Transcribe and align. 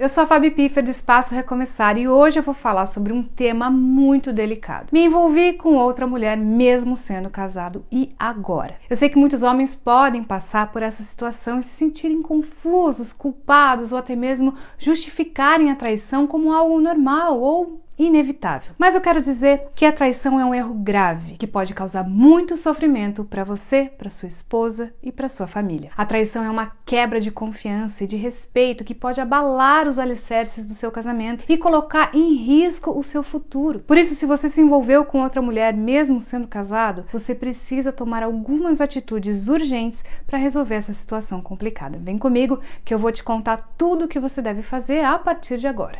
Eu 0.00 0.08
sou 0.08 0.22
a 0.22 0.26
Fabi 0.28 0.52
Piffer 0.52 0.84
do 0.84 0.92
Espaço 0.92 1.34
Recomeçar 1.34 1.98
e 1.98 2.06
hoje 2.06 2.38
eu 2.38 2.42
vou 2.44 2.54
falar 2.54 2.86
sobre 2.86 3.12
um 3.12 3.20
tema 3.20 3.68
muito 3.68 4.32
delicado. 4.32 4.90
Me 4.92 5.06
envolvi 5.06 5.54
com 5.54 5.74
outra 5.74 6.06
mulher 6.06 6.36
mesmo 6.36 6.94
sendo 6.94 7.28
casado 7.28 7.84
e 7.90 8.14
agora. 8.16 8.76
Eu 8.88 8.94
sei 8.94 9.08
que 9.08 9.18
muitos 9.18 9.42
homens 9.42 9.74
podem 9.74 10.22
passar 10.22 10.70
por 10.70 10.84
essa 10.84 11.02
situação 11.02 11.58
e 11.58 11.62
se 11.62 11.70
sentirem 11.70 12.22
confusos, 12.22 13.12
culpados 13.12 13.90
ou 13.90 13.98
até 13.98 14.14
mesmo 14.14 14.54
justificarem 14.78 15.68
a 15.72 15.74
traição 15.74 16.28
como 16.28 16.52
algo 16.52 16.80
normal 16.80 17.40
ou 17.40 17.80
inevitável. 17.98 18.74
Mas 18.78 18.94
eu 18.94 19.00
quero 19.00 19.20
dizer 19.20 19.68
que 19.74 19.84
a 19.84 19.92
traição 19.92 20.38
é 20.38 20.44
um 20.44 20.54
erro 20.54 20.74
grave 20.74 21.36
que 21.36 21.46
pode 21.46 21.74
causar 21.74 22.04
muito 22.04 22.56
sofrimento 22.56 23.24
para 23.24 23.44
você, 23.44 23.90
para 23.98 24.10
sua 24.10 24.28
esposa 24.28 24.94
e 25.02 25.10
para 25.10 25.28
sua 25.28 25.46
família. 25.46 25.90
A 25.96 26.06
traição 26.06 26.44
é 26.44 26.50
uma 26.50 26.72
quebra 26.86 27.20
de 27.20 27.30
confiança 27.30 28.04
e 28.04 28.06
de 28.06 28.16
respeito 28.16 28.84
que 28.84 28.94
pode 28.94 29.20
abalar 29.20 29.88
os 29.88 29.98
alicerces 29.98 30.66
do 30.66 30.74
seu 30.74 30.90
casamento 30.90 31.44
e 31.48 31.56
colocar 31.56 32.14
em 32.14 32.34
risco 32.34 32.96
o 32.96 33.02
seu 33.02 33.22
futuro. 33.22 33.80
Por 33.80 33.98
isso, 33.98 34.14
se 34.14 34.26
você 34.26 34.48
se 34.48 34.60
envolveu 34.60 35.04
com 35.04 35.22
outra 35.22 35.42
mulher 35.42 35.74
mesmo 35.74 36.20
sendo 36.20 36.46
casado, 36.46 37.04
você 37.12 37.34
precisa 37.34 37.92
tomar 37.92 38.22
algumas 38.22 38.80
atitudes 38.80 39.48
urgentes 39.48 40.04
para 40.26 40.38
resolver 40.38 40.76
essa 40.76 40.92
situação 40.92 41.40
complicada. 41.40 41.98
Vem 41.98 42.18
comigo 42.18 42.60
que 42.84 42.94
eu 42.94 42.98
vou 42.98 43.12
te 43.12 43.24
contar 43.24 43.72
tudo 43.76 44.04
o 44.04 44.08
que 44.08 44.20
você 44.20 44.40
deve 44.40 44.62
fazer 44.62 45.04
a 45.04 45.18
partir 45.18 45.58
de 45.58 45.66
agora. 45.66 45.98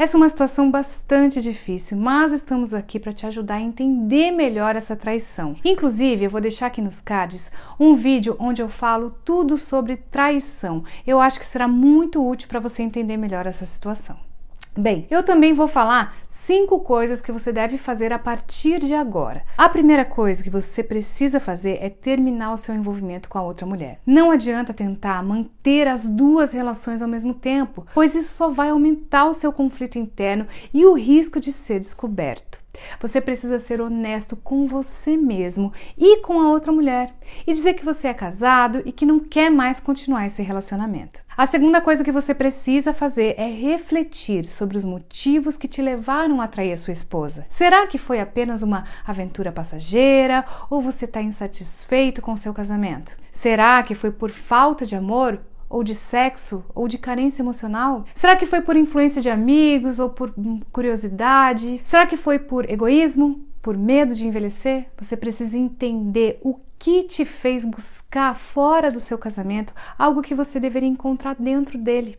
Essa 0.00 0.16
é 0.16 0.18
uma 0.18 0.30
situação 0.30 0.70
bastante 0.70 1.42
difícil, 1.42 1.98
mas 1.98 2.32
estamos 2.32 2.72
aqui 2.72 2.98
para 2.98 3.12
te 3.12 3.26
ajudar 3.26 3.56
a 3.56 3.60
entender 3.60 4.30
melhor 4.30 4.74
essa 4.74 4.96
traição. 4.96 5.54
Inclusive, 5.62 6.24
eu 6.24 6.30
vou 6.30 6.40
deixar 6.40 6.68
aqui 6.68 6.80
nos 6.80 7.02
cards 7.02 7.52
um 7.78 7.92
vídeo 7.92 8.34
onde 8.38 8.62
eu 8.62 8.68
falo 8.70 9.14
tudo 9.26 9.58
sobre 9.58 9.98
traição. 9.98 10.82
Eu 11.06 11.20
acho 11.20 11.38
que 11.38 11.44
será 11.44 11.68
muito 11.68 12.26
útil 12.26 12.48
para 12.48 12.60
você 12.60 12.82
entender 12.82 13.18
melhor 13.18 13.46
essa 13.46 13.66
situação. 13.66 14.29
Bem, 14.76 15.04
eu 15.10 15.22
também 15.24 15.52
vou 15.52 15.66
falar 15.66 16.16
cinco 16.28 16.78
coisas 16.78 17.20
que 17.20 17.32
você 17.32 17.52
deve 17.52 17.76
fazer 17.76 18.12
a 18.12 18.18
partir 18.18 18.78
de 18.78 18.94
agora. 18.94 19.42
A 19.58 19.68
primeira 19.68 20.04
coisa 20.04 20.44
que 20.44 20.48
você 20.48 20.82
precisa 20.82 21.40
fazer 21.40 21.78
é 21.80 21.90
terminar 21.90 22.52
o 22.52 22.56
seu 22.56 22.72
envolvimento 22.74 23.28
com 23.28 23.36
a 23.36 23.42
outra 23.42 23.66
mulher. 23.66 23.98
Não 24.06 24.30
adianta 24.30 24.72
tentar 24.72 25.24
manter 25.24 25.88
as 25.88 26.06
duas 26.06 26.52
relações 26.52 27.02
ao 27.02 27.08
mesmo 27.08 27.34
tempo, 27.34 27.84
pois 27.92 28.14
isso 28.14 28.32
só 28.32 28.48
vai 28.48 28.70
aumentar 28.70 29.26
o 29.26 29.34
seu 29.34 29.52
conflito 29.52 29.98
interno 29.98 30.46
e 30.72 30.86
o 30.86 30.94
risco 30.94 31.40
de 31.40 31.50
ser 31.50 31.80
descoberto. 31.80 32.59
Você 33.00 33.20
precisa 33.20 33.58
ser 33.58 33.80
honesto 33.80 34.36
com 34.36 34.66
você 34.66 35.16
mesmo 35.16 35.72
e 35.96 36.18
com 36.18 36.40
a 36.40 36.48
outra 36.48 36.72
mulher 36.72 37.14
e 37.46 37.52
dizer 37.52 37.74
que 37.74 37.84
você 37.84 38.08
é 38.08 38.14
casado 38.14 38.82
e 38.84 38.92
que 38.92 39.06
não 39.06 39.20
quer 39.20 39.50
mais 39.50 39.80
continuar 39.80 40.26
esse 40.26 40.42
relacionamento. 40.42 41.20
A 41.36 41.46
segunda 41.46 41.80
coisa 41.80 42.04
que 42.04 42.12
você 42.12 42.34
precisa 42.34 42.92
fazer 42.92 43.34
é 43.38 43.48
refletir 43.48 44.44
sobre 44.46 44.76
os 44.76 44.84
motivos 44.84 45.56
que 45.56 45.68
te 45.68 45.80
levaram 45.80 46.40
a 46.40 46.46
trair 46.46 46.72
a 46.72 46.76
sua 46.76 46.92
esposa. 46.92 47.46
Será 47.48 47.86
que 47.86 47.96
foi 47.96 48.20
apenas 48.20 48.62
uma 48.62 48.84
aventura 49.06 49.50
passageira 49.50 50.44
ou 50.68 50.80
você 50.80 51.06
está 51.06 51.22
insatisfeito 51.22 52.20
com 52.20 52.36
seu 52.36 52.52
casamento? 52.52 53.16
Será 53.32 53.82
que 53.82 53.94
foi 53.94 54.10
por 54.10 54.30
falta 54.30 54.84
de 54.84 54.94
amor 54.94 55.40
ou 55.70 55.84
de 55.84 55.94
sexo, 55.94 56.64
ou 56.74 56.88
de 56.88 56.98
carência 56.98 57.42
emocional? 57.42 58.04
Será 58.14 58.34
que 58.34 58.44
foi 58.44 58.60
por 58.60 58.76
influência 58.76 59.22
de 59.22 59.30
amigos 59.30 60.00
ou 60.00 60.10
por 60.10 60.34
curiosidade? 60.72 61.80
Será 61.84 62.06
que 62.06 62.16
foi 62.16 62.40
por 62.40 62.68
egoísmo? 62.68 63.46
Por 63.62 63.78
medo 63.78 64.14
de 64.14 64.26
envelhecer? 64.26 64.86
Você 64.98 65.16
precisa 65.16 65.56
entender 65.56 66.38
o 66.42 66.58
que 66.78 67.04
te 67.04 67.24
fez 67.24 67.64
buscar 67.64 68.34
fora 68.34 68.90
do 68.90 68.98
seu 68.98 69.18
casamento 69.18 69.72
algo 69.98 70.22
que 70.22 70.34
você 70.34 70.58
deveria 70.58 70.88
encontrar 70.88 71.36
dentro 71.38 71.78
dele. 71.78 72.18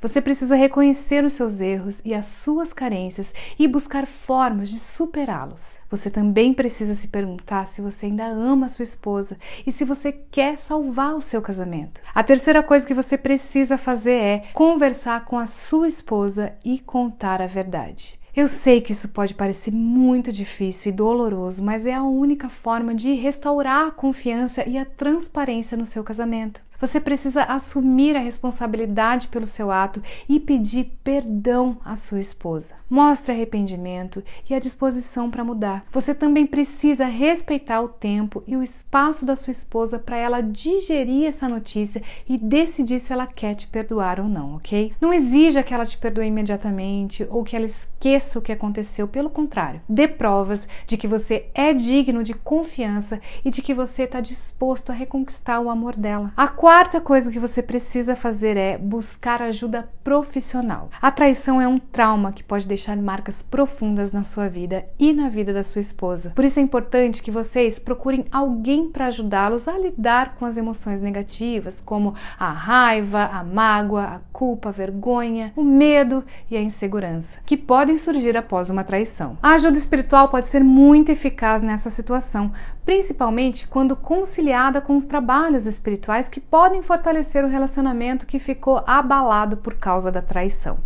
Você 0.00 0.20
precisa 0.20 0.54
reconhecer 0.56 1.24
os 1.24 1.32
seus 1.32 1.60
erros 1.60 2.00
e 2.04 2.14
as 2.14 2.26
suas 2.26 2.72
carências 2.72 3.34
e 3.58 3.66
buscar 3.68 4.06
formas 4.06 4.68
de 4.68 4.78
superá-los. 4.78 5.78
Você 5.90 6.10
também 6.10 6.54
precisa 6.54 6.94
se 6.94 7.08
perguntar 7.08 7.66
se 7.66 7.80
você 7.80 8.06
ainda 8.06 8.26
ama 8.26 8.68
sua 8.68 8.82
esposa 8.82 9.38
e 9.66 9.72
se 9.72 9.84
você 9.84 10.12
quer 10.12 10.58
salvar 10.58 11.14
o 11.14 11.20
seu 11.20 11.42
casamento. 11.42 12.00
A 12.14 12.22
terceira 12.22 12.62
coisa 12.62 12.86
que 12.86 12.94
você 12.94 13.16
precisa 13.16 13.78
fazer 13.78 14.12
é 14.12 14.42
conversar 14.52 15.24
com 15.24 15.38
a 15.38 15.46
sua 15.46 15.88
esposa 15.88 16.52
e 16.64 16.78
contar 16.78 17.40
a 17.42 17.46
verdade. 17.46 18.20
Eu 18.34 18.46
sei 18.46 18.80
que 18.80 18.92
isso 18.92 19.08
pode 19.08 19.34
parecer 19.34 19.72
muito 19.72 20.30
difícil 20.30 20.92
e 20.92 20.94
doloroso, 20.94 21.62
mas 21.64 21.84
é 21.84 21.94
a 21.94 22.04
única 22.04 22.48
forma 22.48 22.94
de 22.94 23.12
restaurar 23.12 23.88
a 23.88 23.90
confiança 23.90 24.66
e 24.68 24.78
a 24.78 24.84
transparência 24.84 25.76
no 25.76 25.84
seu 25.84 26.04
casamento. 26.04 26.62
Você 26.80 26.98
precisa 26.98 27.42
assumir 27.42 28.16
a 28.16 28.20
responsabilidade 28.20 29.28
pelo 29.28 29.46
seu 29.46 29.70
ato 29.70 30.02
e 30.28 30.40
pedir 30.40 30.98
perdão 31.04 31.76
à 31.84 31.94
sua 31.94 32.20
esposa. 32.20 32.76
Mostre 32.88 33.32
arrependimento 33.32 34.24
e 34.48 34.54
a 34.54 34.58
disposição 34.58 35.30
para 35.30 35.44
mudar. 35.44 35.84
Você 35.92 36.14
também 36.14 36.46
precisa 36.46 37.04
respeitar 37.04 37.82
o 37.82 37.88
tempo 37.88 38.42
e 38.46 38.56
o 38.56 38.62
espaço 38.62 39.26
da 39.26 39.36
sua 39.36 39.50
esposa 39.50 39.98
para 39.98 40.16
ela 40.16 40.40
digerir 40.40 41.26
essa 41.26 41.48
notícia 41.48 42.02
e 42.28 42.38
decidir 42.38 42.98
se 42.98 43.12
ela 43.12 43.26
quer 43.26 43.54
te 43.54 43.66
perdoar 43.66 44.18
ou 44.18 44.28
não, 44.28 44.56
ok? 44.56 44.92
Não 45.00 45.12
exija 45.12 45.62
que 45.62 45.74
ela 45.74 45.84
te 45.84 45.98
perdoe 45.98 46.26
imediatamente 46.26 47.26
ou 47.28 47.44
que 47.44 47.54
ela 47.54 47.66
esqueça 47.66 48.38
o 48.38 48.42
que 48.42 48.52
aconteceu, 48.52 49.06
pelo 49.06 49.28
contrário, 49.28 49.82
dê 49.88 50.08
provas 50.08 50.66
de 50.86 50.96
que 50.96 51.06
você 51.06 51.46
é 51.54 51.74
digno 51.74 52.24
de 52.24 52.32
confiança 52.32 53.20
e 53.44 53.50
de 53.50 53.60
que 53.60 53.74
você 53.74 54.04
está 54.04 54.20
disposto 54.20 54.90
a 54.90 54.94
reconquistar 54.94 55.60
o 55.60 55.68
amor 55.68 55.96
dela. 55.96 56.32
A 56.36 56.48
quarta 56.70 57.00
coisa 57.00 57.32
que 57.32 57.40
você 57.40 57.60
precisa 57.60 58.14
fazer 58.14 58.56
é 58.56 58.78
buscar 58.78 59.42
ajuda 59.42 59.90
profissional. 60.04 60.88
A 61.02 61.10
traição 61.10 61.60
é 61.60 61.66
um 61.66 61.78
trauma 61.78 62.30
que 62.30 62.44
pode 62.44 62.64
deixar 62.64 62.96
marcas 62.96 63.42
profundas 63.42 64.12
na 64.12 64.22
sua 64.22 64.48
vida 64.48 64.86
e 64.96 65.12
na 65.12 65.28
vida 65.28 65.52
da 65.52 65.64
sua 65.64 65.80
esposa. 65.80 66.30
Por 66.30 66.44
isso 66.44 66.60
é 66.60 66.62
importante 66.62 67.24
que 67.24 67.30
vocês 67.32 67.80
procurem 67.80 68.24
alguém 68.30 68.88
para 68.88 69.06
ajudá-los 69.06 69.66
a 69.66 69.76
lidar 69.76 70.36
com 70.36 70.46
as 70.46 70.56
emoções 70.56 71.00
negativas, 71.00 71.80
como 71.80 72.14
a 72.38 72.52
raiva, 72.52 73.24
a 73.32 73.42
mágoa, 73.42 74.04
a 74.04 74.20
culpa, 74.32 74.68
a 74.68 74.72
vergonha, 74.72 75.52
o 75.56 75.64
medo 75.64 76.24
e 76.48 76.56
a 76.56 76.62
insegurança, 76.62 77.40
que 77.44 77.56
podem 77.56 77.98
surgir 77.98 78.36
após 78.36 78.70
uma 78.70 78.84
traição. 78.84 79.36
A 79.42 79.54
ajuda 79.54 79.76
espiritual 79.76 80.28
pode 80.28 80.46
ser 80.46 80.62
muito 80.62 81.10
eficaz 81.10 81.64
nessa 81.64 81.90
situação, 81.90 82.52
principalmente 82.90 83.68
quando 83.68 83.94
conciliada 83.94 84.80
com 84.80 84.96
os 84.96 85.04
trabalhos 85.04 85.64
espirituais 85.64 86.28
que 86.28 86.40
podem 86.40 86.82
fortalecer 86.82 87.44
o 87.44 87.48
relacionamento 87.48 88.26
que 88.26 88.40
ficou 88.40 88.82
abalado 88.84 89.58
por 89.58 89.74
causa 89.74 90.10
da 90.10 90.20
traição. 90.20 90.76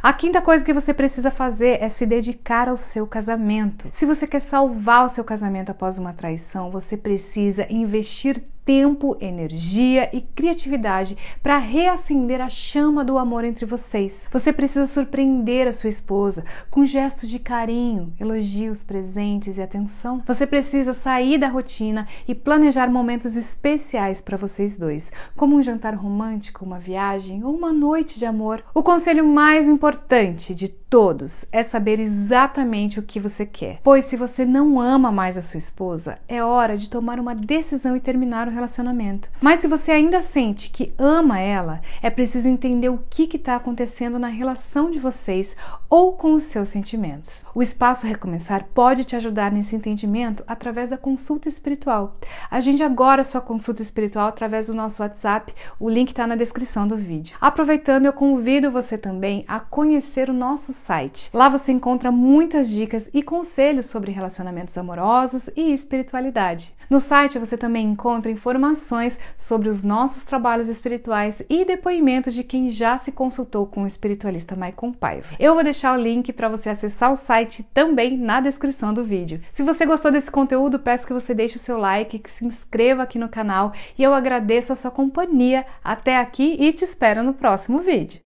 A 0.00 0.12
quinta 0.12 0.40
coisa 0.40 0.64
que 0.64 0.72
você 0.72 0.94
precisa 0.94 1.28
fazer 1.28 1.82
é 1.82 1.88
se 1.88 2.06
dedicar 2.06 2.68
ao 2.68 2.76
seu 2.76 3.04
casamento. 3.04 3.88
Se 3.92 4.06
você 4.06 4.28
quer 4.28 4.38
salvar 4.38 5.04
o 5.04 5.08
seu 5.08 5.24
casamento 5.24 5.70
após 5.70 5.98
uma 5.98 6.12
traição, 6.12 6.70
você 6.70 6.96
precisa 6.96 7.66
investir 7.68 8.40
tempo, 8.64 9.16
energia 9.20 10.08
e 10.14 10.20
criatividade 10.20 11.16
para 11.42 11.58
reacender 11.58 12.40
a 12.40 12.48
chama 12.48 13.04
do 13.04 13.18
amor 13.18 13.44
entre 13.44 13.66
vocês. 13.66 14.28
Você 14.32 14.52
precisa 14.52 14.86
surpreender 14.86 15.66
a 15.66 15.72
sua 15.72 15.90
esposa 15.90 16.44
com 16.70 16.84
gestos 16.84 17.28
de 17.28 17.38
carinho, 17.38 18.12
elogios, 18.20 18.82
presentes 18.82 19.58
e 19.58 19.62
atenção. 19.62 20.22
Você 20.26 20.46
precisa 20.46 20.94
sair 20.94 21.38
da 21.38 21.48
rotina 21.48 22.06
e 22.26 22.34
planejar 22.34 22.90
momentos 22.90 23.36
especiais 23.36 24.20
para 24.20 24.36
vocês 24.36 24.76
dois, 24.76 25.10
como 25.36 25.56
um 25.56 25.62
jantar 25.62 25.94
romântico, 25.94 26.64
uma 26.64 26.78
viagem 26.78 27.44
ou 27.44 27.54
uma 27.54 27.72
noite 27.72 28.18
de 28.18 28.26
amor. 28.26 28.62
O 28.74 28.82
conselho 28.82 29.26
mais 29.26 29.68
importante 29.68 30.54
de 30.54 30.68
todos 30.68 31.46
é 31.52 31.62
saber 31.62 32.00
exatamente 32.00 32.98
o 32.98 33.02
que 33.02 33.20
você 33.20 33.46
quer. 33.46 33.78
Pois 33.82 34.04
se 34.06 34.16
você 34.16 34.44
não 34.44 34.80
ama 34.80 35.12
mais 35.12 35.38
a 35.38 35.42
sua 35.42 35.58
esposa, 35.58 36.18
é 36.26 36.42
hora 36.42 36.76
de 36.76 36.90
tomar 36.90 37.20
uma 37.20 37.34
decisão 37.34 37.96
e 37.96 38.00
terminar 38.00 38.48
o 38.50 38.54
relacionamento. 38.54 39.30
Mas 39.40 39.60
se 39.60 39.68
você 39.68 39.92
ainda 39.92 40.20
sente 40.20 40.70
que 40.70 40.92
ama 40.98 41.38
ela, 41.38 41.80
é 42.02 42.10
preciso 42.10 42.48
entender 42.48 42.88
o 42.88 43.02
que 43.08 43.36
está 43.36 43.56
acontecendo 43.56 44.18
na 44.18 44.28
relação 44.28 44.90
de 44.90 44.98
vocês 44.98 45.56
ou 45.88 46.12
com 46.12 46.34
os 46.34 46.44
seus 46.44 46.68
sentimentos. 46.68 47.44
O 47.54 47.62
espaço 47.62 48.06
Recomeçar 48.06 48.68
pode 48.74 49.04
te 49.04 49.16
ajudar 49.16 49.50
nesse 49.50 49.74
entendimento 49.74 50.44
através 50.46 50.90
da 50.90 50.98
consulta 50.98 51.48
espiritual. 51.48 52.16
Agende 52.50 52.82
agora 52.82 53.24
sua 53.24 53.40
consulta 53.40 53.82
espiritual 53.82 54.28
através 54.28 54.66
do 54.66 54.74
nosso 54.74 55.02
WhatsApp, 55.02 55.54
o 55.78 55.88
link 55.88 56.08
está 56.08 56.26
na 56.26 56.36
descrição 56.36 56.86
do 56.86 56.96
vídeo. 56.96 57.36
Aproveitando, 57.40 58.06
eu 58.06 58.12
convido 58.12 58.70
você 58.70 58.98
também 58.98 59.44
a 59.48 59.58
conhecer 59.60 60.28
o 60.28 60.34
nosso 60.34 60.72
site. 60.72 61.30
Lá 61.32 61.48
você 61.48 61.72
encontra 61.72 62.10
muitas 62.10 62.70
dicas 62.70 63.10
e 63.12 63.22
conselhos 63.22 63.86
sobre 63.86 64.12
relacionamentos 64.12 64.76
amorosos 64.76 65.48
e 65.56 65.72
espiritualidade. 65.72 66.74
No 66.90 66.98
site 66.98 67.38
você 67.38 67.56
também 67.56 67.86
encontra 67.86 68.32
informações 68.32 69.16
sobre 69.38 69.68
os 69.68 69.84
nossos 69.84 70.24
trabalhos 70.24 70.68
espirituais 70.68 71.40
e 71.48 71.64
depoimentos 71.64 72.34
de 72.34 72.42
quem 72.42 72.68
já 72.68 72.98
se 72.98 73.12
consultou 73.12 73.64
com 73.64 73.84
o 73.84 73.86
espiritualista 73.86 74.56
Maicon 74.56 74.92
Paiva. 74.92 75.36
Eu 75.38 75.54
vou 75.54 75.62
deixar 75.62 75.96
o 75.96 76.02
link 76.02 76.32
para 76.32 76.48
você 76.48 76.68
acessar 76.68 77.12
o 77.12 77.16
site 77.16 77.62
também 77.72 78.18
na 78.18 78.40
descrição 78.40 78.92
do 78.92 79.04
vídeo. 79.04 79.40
Se 79.52 79.62
você 79.62 79.86
gostou 79.86 80.10
desse 80.10 80.32
conteúdo, 80.32 80.80
peço 80.80 81.06
que 81.06 81.12
você 81.12 81.32
deixe 81.32 81.54
o 81.54 81.60
seu 81.60 81.78
like, 81.78 82.18
que 82.18 82.30
se 82.30 82.44
inscreva 82.44 83.04
aqui 83.04 83.20
no 83.20 83.28
canal 83.28 83.72
e 83.96 84.02
eu 84.02 84.12
agradeço 84.12 84.72
a 84.72 84.76
sua 84.76 84.90
companhia 84.90 85.64
até 85.84 86.16
aqui 86.16 86.56
e 86.58 86.72
te 86.72 86.82
espero 86.82 87.22
no 87.22 87.34
próximo 87.34 87.78
vídeo. 87.78 88.18